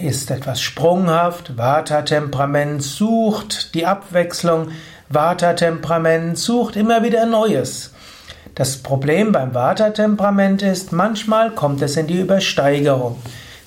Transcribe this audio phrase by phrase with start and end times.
[0.00, 1.56] ist etwas sprunghaft.
[1.56, 4.68] Vata-Temperament sucht die Abwechslung.
[5.08, 7.92] Vata-Temperament sucht immer wieder Neues.
[8.54, 13.16] Das Problem beim Vata-Temperament ist, manchmal kommt es in die Übersteigerung.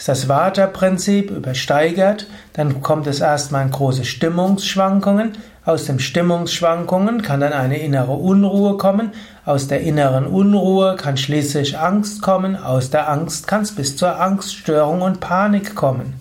[0.02, 5.34] Ist das Vata-Prinzip übersteigert, dann kommt es erstmal in große Stimmungsschwankungen.
[5.64, 9.12] Aus den Stimmungsschwankungen kann dann eine innere Unruhe kommen.
[9.46, 12.56] Aus der inneren Unruhe kann schließlich Angst kommen.
[12.56, 16.16] Aus der Angst kann es bis zur Angststörung und Panik kommen.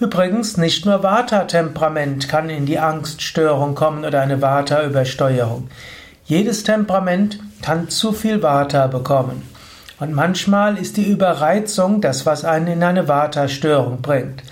[0.00, 5.68] Übrigens, nicht nur Vata-Temperament kann in die Angststörung kommen oder eine Vata-Übersteuerung.
[6.24, 9.48] Jedes Temperament kann zu viel Vata bekommen.
[10.00, 14.42] Und manchmal ist die Überreizung das, was einen in eine Vata-Störung bringt.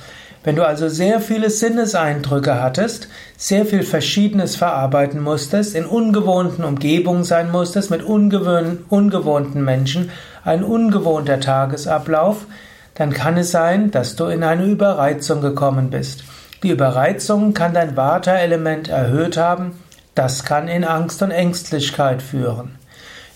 [0.45, 7.25] Wenn du also sehr viele Sinneseindrücke hattest, sehr viel Verschiedenes verarbeiten musstest, in ungewohnten Umgebungen
[7.25, 10.11] sein musstest, mit ungewohnten Menschen,
[10.45, 12.47] ein ungewohnter Tagesablauf,
[12.95, 16.25] dann kann es sein, dass du in eine Überreizung gekommen bist.
[16.62, 19.79] Die Überreizung kann dein Vata-Element erhöht haben,
[20.15, 22.79] das kann in Angst und Ängstlichkeit führen.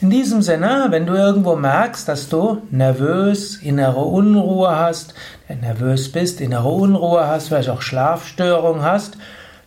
[0.03, 5.15] In diesem Sinne, wenn du irgendwo merkst, dass du nervös, innere Unruhe hast,
[5.61, 9.17] nervös bist, innere Unruhe hast, vielleicht auch Schlafstörung hast,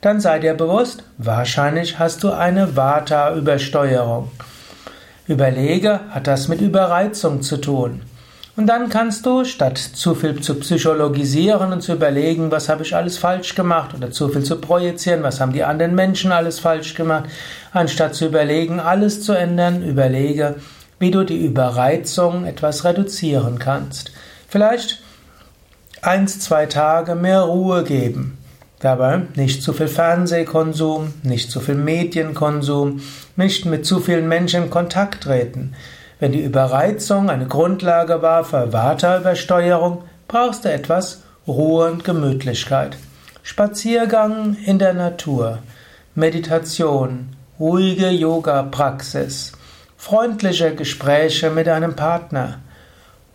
[0.01, 4.29] dann sei dir bewusst, wahrscheinlich hast du eine Vata-Übersteuerung.
[5.25, 8.01] Überlege, hat das mit Überreizung zu tun?
[8.57, 12.95] Und dann kannst du, statt zu viel zu psychologisieren und zu überlegen, was habe ich
[12.95, 16.95] alles falsch gemacht, oder zu viel zu projizieren, was haben die anderen Menschen alles falsch
[16.95, 17.25] gemacht,
[17.73, 20.55] anstatt zu überlegen, alles zu ändern, überlege,
[20.99, 24.13] wie du die Überreizung etwas reduzieren kannst.
[24.47, 25.01] Vielleicht
[26.01, 28.37] eins, zwei Tage mehr Ruhe geben.
[28.79, 33.01] Dabei nicht zu viel Fernsehkonsum, nicht zu viel Medienkonsum,
[33.35, 35.73] nicht mit zu vielen Menschen in Kontakt treten.
[36.19, 42.97] Wenn die Überreizung eine Grundlage war für Vata-Übersteuerung, brauchst du etwas Ruhe und Gemütlichkeit.
[43.43, 45.59] Spaziergang in der Natur,
[46.15, 49.51] Meditation, ruhige Yoga-Praxis,
[49.97, 52.59] freundliche Gespräche mit einem Partner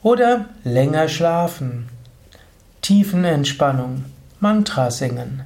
[0.02, 1.88] oder länger schlafen,
[2.80, 4.06] Tiefenentspannung,
[4.40, 5.44] Mantra singen.